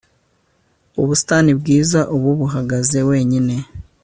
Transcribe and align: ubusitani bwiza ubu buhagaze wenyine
ubusitani 1.01 1.51
bwiza 1.59 1.99
ubu 2.15 2.29
buhagaze 2.39 2.99
wenyine 3.09 3.55